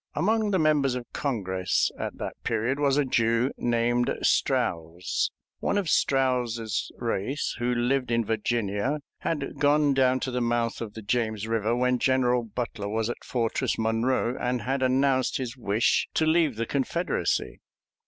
[0.15, 5.29] Among the members of Congress at that period was a Jew named Strouse.
[5.59, 10.95] One of Strouse's race, who lived in Virginia, had gone down to the mouth of
[10.95, 16.07] the James River when General Butler was at Fortress Monroe, and had announced his wish
[16.15, 17.59] to leave the Confederacy.